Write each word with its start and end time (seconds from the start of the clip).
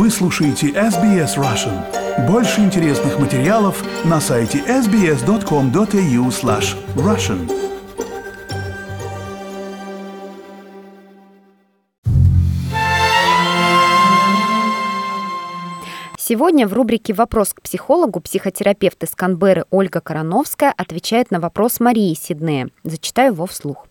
Вы 0.00 0.08
слушаете 0.08 0.68
SBS 0.68 1.36
Russian. 1.36 2.26
Больше 2.26 2.62
интересных 2.62 3.18
материалов 3.18 3.84
на 4.06 4.18
сайте 4.18 4.60
sbs.com.au 4.60 6.28
slash 6.30 6.74
russian. 6.96 7.46
Сегодня 16.16 16.66
в 16.66 16.72
рубрике 16.72 17.12
«Вопрос 17.12 17.52
к 17.52 17.60
психологу» 17.60 18.20
психотерапевт 18.20 19.04
из 19.04 19.10
Канберры 19.10 19.66
Ольга 19.68 20.00
Короновская 20.00 20.72
отвечает 20.74 21.30
на 21.30 21.40
вопрос 21.40 21.78
Марии 21.78 22.14
Сиднея. 22.14 22.70
Зачитаю 22.84 23.34
его 23.34 23.44
вслух. 23.44 23.86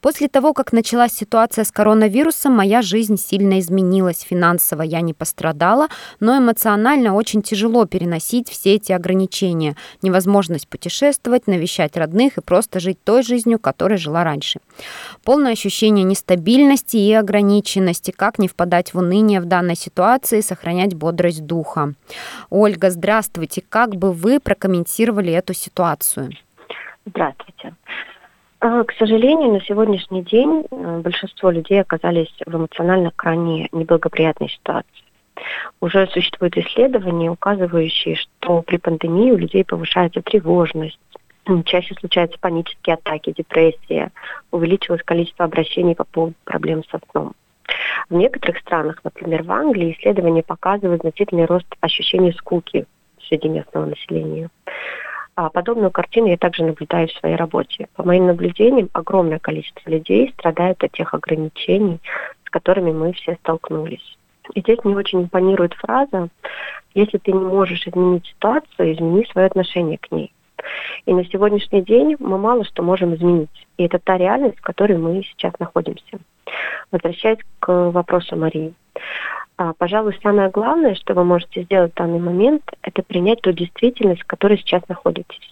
После 0.00 0.28
того, 0.28 0.52
как 0.52 0.72
началась 0.72 1.12
ситуация 1.12 1.64
с 1.64 1.72
коронавирусом, 1.72 2.52
моя 2.52 2.82
жизнь 2.82 3.16
сильно 3.16 3.58
изменилась. 3.58 4.20
Финансово 4.20 4.82
я 4.82 5.00
не 5.00 5.14
пострадала, 5.14 5.88
но 6.20 6.38
эмоционально 6.38 7.14
очень 7.14 7.42
тяжело 7.42 7.86
переносить 7.86 8.48
все 8.48 8.74
эти 8.74 8.92
ограничения. 8.92 9.76
Невозможность 10.02 10.68
путешествовать, 10.68 11.46
навещать 11.46 11.96
родных 11.96 12.38
и 12.38 12.40
просто 12.40 12.80
жить 12.80 13.02
той 13.02 13.22
жизнью, 13.22 13.58
которой 13.58 13.98
жила 13.98 14.24
раньше. 14.24 14.60
Полное 15.24 15.52
ощущение 15.52 16.04
нестабильности 16.04 16.96
и 16.96 17.12
ограниченности. 17.12 18.10
Как 18.10 18.38
не 18.38 18.48
впадать 18.48 18.94
в 18.94 18.98
уныние 18.98 19.40
в 19.40 19.46
данной 19.46 19.76
ситуации 19.76 20.40
сохранять 20.40 20.94
бодрость 20.94 21.44
духа. 21.44 21.94
Ольга, 22.50 22.90
здравствуйте. 22.90 23.62
Как 23.68 23.96
бы 23.96 24.12
вы 24.12 24.40
прокомментировали 24.40 25.32
эту 25.32 25.54
ситуацию? 25.54 26.30
Здравствуйте. 27.06 27.74
А, 28.60 28.84
к 28.84 28.92
сожалению, 28.92 29.52
на 29.52 29.60
сегодняшний 29.60 30.22
день 30.22 30.64
э, 30.70 31.00
большинство 31.00 31.50
людей 31.50 31.80
оказались 31.80 32.34
в 32.46 32.56
эмоционально 32.56 33.12
крайне 33.14 33.68
неблагоприятной 33.72 34.48
ситуации. 34.48 35.04
Уже 35.80 36.06
существуют 36.08 36.56
исследования, 36.56 37.30
указывающие, 37.30 38.16
что 38.16 38.62
при 38.62 38.78
пандемии 38.78 39.32
у 39.32 39.36
людей 39.36 39.64
повышается 39.64 40.22
тревожность, 40.22 40.98
чаще 41.64 41.94
случаются 41.94 42.38
панические 42.40 42.94
атаки, 42.94 43.32
депрессия, 43.36 44.10
увеличилось 44.50 45.02
количество 45.04 45.44
обращений 45.44 45.94
по 45.94 46.04
поводу 46.04 46.34
проблем 46.44 46.82
со 46.90 46.98
сном. 47.10 47.34
В 48.08 48.14
некоторых 48.14 48.58
странах, 48.58 49.00
например, 49.04 49.42
в 49.42 49.52
Англии, 49.52 49.92
исследования 49.92 50.42
показывают 50.42 51.02
значительный 51.02 51.44
рост 51.44 51.66
ощущения 51.80 52.32
скуки 52.32 52.86
среди 53.28 53.48
местного 53.48 53.86
населения. 53.86 54.48
А 55.36 55.50
подобную 55.50 55.90
картину 55.90 56.28
я 56.28 56.38
также 56.38 56.64
наблюдаю 56.64 57.08
в 57.08 57.12
своей 57.12 57.36
работе. 57.36 57.88
По 57.94 58.02
моим 58.02 58.26
наблюдениям, 58.26 58.88
огромное 58.94 59.38
количество 59.38 59.90
людей 59.90 60.32
страдают 60.32 60.82
от 60.82 60.92
тех 60.92 61.12
ограничений, 61.12 62.00
с 62.46 62.50
которыми 62.50 62.90
мы 62.90 63.12
все 63.12 63.34
столкнулись. 63.42 64.16
И 64.54 64.60
здесь 64.60 64.78
мне 64.82 64.96
очень 64.96 65.24
импонирует 65.24 65.74
фраза 65.74 66.28
«Если 66.94 67.18
ты 67.18 67.32
не 67.32 67.44
можешь 67.44 67.86
изменить 67.86 68.26
ситуацию, 68.26 68.94
измени 68.94 69.26
свое 69.30 69.46
отношение 69.46 69.98
к 69.98 70.10
ней». 70.10 70.32
И 71.04 71.12
на 71.12 71.22
сегодняшний 71.26 71.82
день 71.82 72.16
мы 72.18 72.38
мало 72.38 72.64
что 72.64 72.82
можем 72.82 73.14
изменить. 73.14 73.66
И 73.76 73.84
это 73.84 73.98
та 73.98 74.16
реальность, 74.16 74.56
в 74.56 74.62
которой 74.62 74.96
мы 74.96 75.22
сейчас 75.22 75.52
находимся. 75.58 76.18
Возвращаясь 76.90 77.40
к 77.60 77.90
вопросу 77.90 78.36
Марии. 78.36 78.72
А, 79.58 79.72
пожалуй, 79.72 80.18
самое 80.22 80.50
главное, 80.50 80.94
что 80.94 81.14
вы 81.14 81.24
можете 81.24 81.62
сделать 81.62 81.92
в 81.92 81.96
данный 81.96 82.18
момент, 82.18 82.62
это 82.82 83.02
принять 83.02 83.40
ту 83.40 83.52
действительность, 83.52 84.22
в 84.22 84.26
которой 84.26 84.58
сейчас 84.58 84.82
находитесь. 84.88 85.50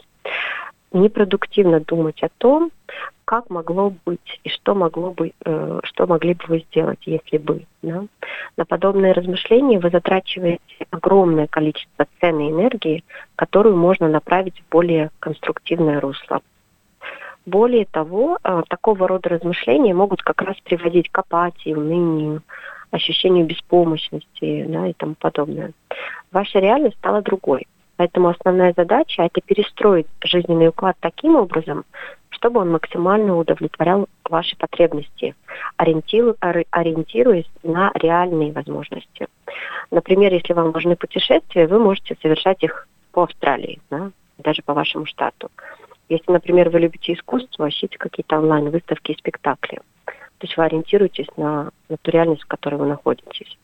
Непродуктивно 0.92 1.80
думать 1.80 2.22
о 2.22 2.28
том, 2.38 2.70
как 3.24 3.48
могло 3.48 3.92
быть 4.04 4.40
и 4.44 4.50
что 4.50 4.74
могло 4.74 5.10
бы, 5.10 5.32
э, 5.44 5.80
что 5.84 6.06
могли 6.06 6.34
бы 6.34 6.44
вы 6.48 6.58
сделать, 6.70 7.00
если 7.06 7.38
бы. 7.38 7.64
Да? 7.82 8.04
На 8.58 8.66
подобные 8.66 9.12
размышления 9.12 9.80
вы 9.80 9.88
затрачиваете 9.88 10.60
огромное 10.90 11.46
количество 11.46 12.06
ценной 12.20 12.50
энергии, 12.50 13.02
которую 13.36 13.76
можно 13.76 14.08
направить 14.08 14.60
в 14.60 14.70
более 14.70 15.10
конструктивное 15.18 16.00
русло. 16.00 16.42
Более 17.46 17.86
того, 17.86 18.38
э, 18.44 18.62
такого 18.68 19.08
рода 19.08 19.30
размышления 19.30 19.94
могут 19.94 20.22
как 20.22 20.42
раз 20.42 20.56
приводить 20.60 21.10
к 21.10 21.18
апатии, 21.18 21.74
унынию, 21.74 22.42
ощущению 22.94 23.46
беспомощности 23.46 24.64
да, 24.68 24.86
и 24.86 24.92
тому 24.92 25.14
подобное. 25.14 25.72
Ваша 26.32 26.60
реальность 26.60 26.96
стала 26.98 27.22
другой. 27.22 27.66
Поэтому 27.96 28.28
основная 28.28 28.72
задача– 28.76 29.22
это 29.24 29.40
перестроить 29.40 30.06
жизненный 30.22 30.68
уклад 30.68 30.96
таким 31.00 31.36
образом, 31.36 31.84
чтобы 32.30 32.60
он 32.60 32.70
максимально 32.70 33.36
удовлетворял 33.36 34.06
ваши 34.28 34.56
потребности, 34.56 35.34
ориентируясь 35.76 37.50
на 37.62 37.92
реальные 37.94 38.52
возможности. 38.52 39.28
Например, 39.90 40.32
если 40.32 40.52
вам 40.52 40.72
нужны 40.72 40.96
путешествия, 40.96 41.68
вы 41.68 41.78
можете 41.78 42.16
совершать 42.20 42.62
их 42.64 42.88
по 43.12 43.22
Австралии, 43.24 43.80
да, 43.90 44.10
даже 44.38 44.62
по 44.62 44.74
вашему 44.74 45.06
штату. 45.06 45.50
Если, 46.08 46.32
например, 46.32 46.70
вы 46.70 46.80
любите 46.80 47.12
искусство, 47.12 47.68
ищите 47.68 47.96
какие-то 47.96 48.38
онлайн-выставки 48.38 49.12
и 49.12 49.18
спектакли. 49.18 49.80
То 50.38 50.46
есть 50.46 50.56
вы 50.56 50.64
ориентируетесь 50.64 51.28
на, 51.36 51.70
на 51.88 51.96
ту 51.96 52.10
реальность, 52.10 52.42
в 52.42 52.48
которой 52.48 52.76
вы 52.76 52.86
находитесь. 52.86 53.56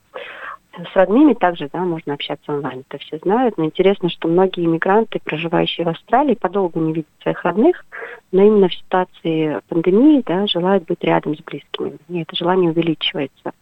С 0.73 0.97
родными 0.97 1.35
также, 1.35 1.69
да, 1.73 1.81
можно 1.81 2.15
общаться 2.15 2.53
онлайн, 2.53 2.85
это 2.89 2.99
все 2.99 3.19
знают. 3.19 3.59
Но 3.59 3.65
интересно, 3.65 4.09
что 4.09 4.29
многие 4.29 4.65
иммигранты, 4.65 5.21
проживающие 5.23 5.85
в 5.85 5.89
Австралии, 5.89 6.35
подолгу 6.35 6.81
не 6.81 6.93
видят 6.93 7.11
своих 7.23 7.43
родных, 7.43 7.85
но 8.31 8.43
именно 8.43 8.69
в 8.69 8.75
ситуации 8.75 9.61
пандемии, 9.69 10.23
да, 10.25 10.47
желают 10.47 10.85
быть 10.85 11.03
рядом 11.03 11.37
с 11.37 11.41
близкими. 11.41 11.99
И 12.09 12.23
это 12.23 12.37
желание 12.37 12.71
увеличивается. 12.71 13.53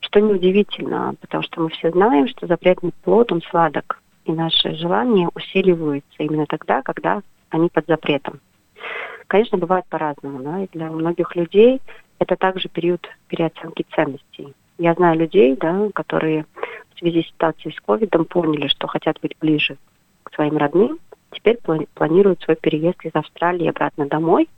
Что 0.00 0.20
неудивительно, 0.20 1.14
потому 1.20 1.42
что 1.42 1.62
мы 1.62 1.68
все 1.70 1.90
знаем, 1.90 2.28
что 2.28 2.46
запретный 2.46 2.92
плод, 3.02 3.32
он 3.32 3.42
сладок. 3.42 4.00
И 4.24 4.32
наши 4.32 4.74
желания 4.76 5.28
усиливаются 5.34 6.22
именно 6.22 6.46
тогда, 6.46 6.82
когда 6.82 7.22
они 7.50 7.68
под 7.68 7.86
запретом. 7.86 8.40
Конечно, 9.26 9.58
бывает 9.58 9.84
по-разному, 9.88 10.42
да, 10.42 10.62
и 10.62 10.68
для 10.72 10.90
многих 10.90 11.34
людей 11.36 11.80
это 12.20 12.36
также 12.36 12.68
период 12.68 13.08
переоценки 13.26 13.84
ценностей. 13.94 14.54
Я 14.78 14.94
знаю 14.94 15.18
людей, 15.18 15.56
да, 15.56 15.88
которые 15.94 16.46
в 16.94 16.98
связи 16.98 17.22
с 17.22 17.26
ситуацией 17.28 17.74
с 17.74 17.80
ковидом 17.80 18.24
поняли, 18.26 18.68
что 18.68 18.86
хотят 18.86 19.18
быть 19.20 19.36
ближе 19.40 19.76
к 20.22 20.32
своим 20.34 20.56
родным, 20.56 20.98
теперь 21.32 21.58
планируют 21.94 22.42
свой 22.42 22.56
переезд 22.56 23.04
из 23.04 23.14
Австралии 23.14 23.68
обратно 23.68 24.06
домой 24.06 24.48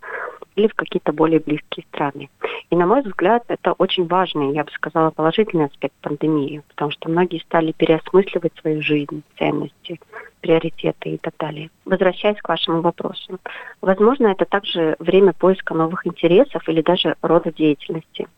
или 0.57 0.69
в 0.69 0.75
какие-то 0.75 1.13
более 1.13 1.41
близкие 1.41 1.87
страны. 1.89 2.29
И, 2.71 2.77
на 2.77 2.87
мой 2.87 3.03
взгляд, 3.03 3.45
это 3.49 3.73
очень 3.73 4.07
важный, 4.07 4.55
я 4.55 4.65
бы 4.65 4.71
сказала, 4.73 5.11
положительный 5.11 5.67
аспект 5.67 5.95
пандемии, 6.03 6.63
потому 6.69 6.91
что 6.91 7.09
многие 7.09 7.39
стали 7.39 7.73
переосмысливать 7.73 8.53
свою 8.61 8.83
жизнь, 8.83 9.23
ценности, 9.39 10.01
приоритеты 10.43 11.11
и 11.11 11.19
так 11.19 11.35
далее. 11.39 11.71
Возвращаясь 11.87 12.41
к 12.41 12.49
вашему 12.49 12.83
вопросу, 12.83 13.39
возможно, 13.81 14.27
это 14.27 14.45
также 14.45 14.97
время 14.99 15.33
поиска 15.33 15.73
новых 15.73 16.07
интересов 16.07 16.69
или 16.69 16.83
даже 16.83 17.17
рода 17.23 17.51
деятельности. 17.51 18.29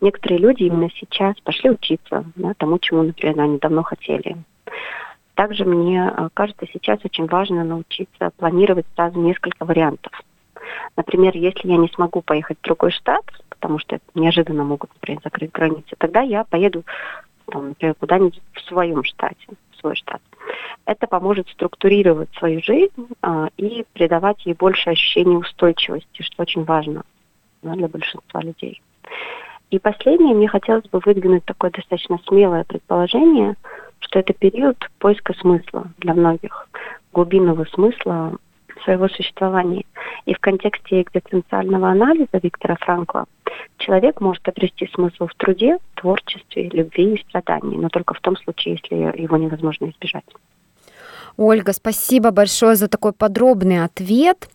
Некоторые 0.00 0.38
люди 0.38 0.64
именно 0.64 0.90
сейчас 0.90 1.40
пошли 1.40 1.70
учиться 1.70 2.24
да, 2.36 2.52
тому, 2.58 2.78
чему, 2.78 3.04
например, 3.04 3.40
они 3.40 3.58
давно 3.58 3.82
хотели. 3.82 4.36
Также 5.34 5.64
мне 5.64 6.12
э, 6.14 6.28
кажется, 6.34 6.66
сейчас 6.72 7.00
очень 7.04 7.26
важно 7.26 7.64
научиться 7.64 8.30
планировать 8.36 8.86
сразу 8.94 9.18
несколько 9.18 9.64
вариантов. 9.64 10.12
Например, 10.96 11.34
если 11.34 11.68
я 11.68 11.76
не 11.76 11.88
смогу 11.88 12.22
поехать 12.22 12.58
в 12.58 12.62
другой 12.62 12.90
штат, 12.90 13.24
потому 13.48 13.78
что 13.78 13.98
неожиданно 14.14 14.64
могут, 14.64 14.90
например, 14.94 15.20
закрыть 15.24 15.52
границы, 15.52 15.96
тогда 15.98 16.20
я 16.20 16.44
поеду, 16.44 16.84
там, 17.46 17.70
например, 17.70 17.94
куда-нибудь 17.94 18.40
в 18.52 18.60
своем 18.60 19.02
штате, 19.04 19.46
в 19.72 19.80
свой 19.80 19.96
штат. 19.96 20.20
Это 20.86 21.06
поможет 21.06 21.48
структурировать 21.48 22.28
свою 22.36 22.62
жизнь 22.62 23.08
а, 23.22 23.48
и 23.56 23.84
придавать 23.94 24.44
ей 24.44 24.54
больше 24.54 24.90
ощущения 24.90 25.38
устойчивости, 25.38 26.22
что 26.22 26.42
очень 26.42 26.64
важно 26.64 27.04
да, 27.62 27.72
для 27.72 27.88
большинства 27.88 28.42
людей. 28.42 28.82
И 29.70 29.78
последнее, 29.78 30.34
мне 30.34 30.46
хотелось 30.46 30.88
бы 30.88 31.00
выдвинуть 31.04 31.44
такое 31.44 31.70
достаточно 31.70 32.18
смелое 32.26 32.64
предположение, 32.64 33.54
что 34.00 34.18
это 34.18 34.34
период 34.34 34.76
поиска 34.98 35.32
смысла 35.34 35.86
для 35.98 36.14
многих, 36.14 36.68
глубинного 37.12 37.64
смысла 37.64 38.36
своего 38.84 39.08
существования. 39.08 39.84
И 40.26 40.34
в 40.34 40.38
контексте 40.38 41.02
экзистенциального 41.02 41.88
анализа 41.88 42.38
Виктора 42.42 42.76
Франкла 42.80 43.24
человек 43.78 44.20
может 44.20 44.46
обрести 44.46 44.88
смысл 44.94 45.26
в 45.26 45.34
труде, 45.34 45.78
творчестве, 45.94 46.68
любви 46.68 47.14
и 47.14 47.22
страдании, 47.22 47.76
но 47.76 47.88
только 47.88 48.14
в 48.14 48.20
том 48.20 48.36
случае, 48.36 48.78
если 48.82 49.20
его 49.20 49.36
невозможно 49.36 49.86
избежать. 49.86 50.24
Ольга, 51.36 51.72
спасибо 51.72 52.30
большое 52.30 52.76
за 52.76 52.86
такой 52.88 53.12
подробный 53.12 53.82
ответ. 53.84 54.48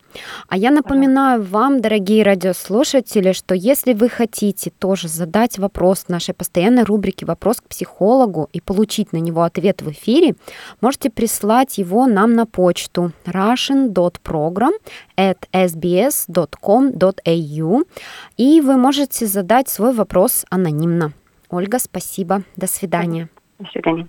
А 0.48 0.56
я 0.56 0.70
напоминаю 0.70 1.42
вам, 1.42 1.80
дорогие 1.80 2.24
радиослушатели, 2.24 3.32
что 3.32 3.54
если 3.54 3.92
вы 3.92 4.08
хотите 4.08 4.70
тоже 4.70 5.08
задать 5.08 5.58
вопрос 5.58 6.04
в 6.04 6.08
нашей 6.08 6.34
постоянной 6.34 6.84
рубрике 6.84 7.26
«Вопрос 7.26 7.60
к 7.60 7.68
психологу» 7.68 8.48
и 8.52 8.60
получить 8.60 9.12
на 9.12 9.18
него 9.18 9.42
ответ 9.42 9.82
в 9.82 9.90
эфире, 9.90 10.34
можете 10.80 11.10
прислать 11.10 11.78
его 11.78 12.06
нам 12.06 12.34
на 12.34 12.46
почту 12.46 13.12
russian.program 13.26 14.72
at 15.16 15.38
sbs.com.au 15.52 16.20
и 18.36 18.60
вы 18.60 18.76
можете 18.76 19.26
задать 19.26 19.68
свой 19.68 19.92
вопрос 19.92 20.44
анонимно. 20.50 21.12
Ольга, 21.50 21.78
спасибо. 21.78 22.42
До 22.56 22.66
свидания. 22.66 23.28
До 23.58 23.66
свидания. 23.70 24.08